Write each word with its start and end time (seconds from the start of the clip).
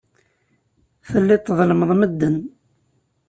Telliḍ 1.07 1.41
tḍellmeḍ 1.41 1.91
medden. 1.95 2.35